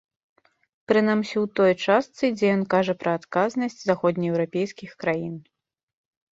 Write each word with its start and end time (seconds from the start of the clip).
Прынамсі 0.91 1.35
ў 1.41 1.43
той 1.59 1.71
частцы, 1.85 2.23
дзе 2.39 2.47
ён 2.55 2.63
кажа 2.73 2.97
пра 3.05 3.11
адказнасць 3.21 3.79
заходнееўрапейскіх 3.93 4.91
краін. 5.07 5.35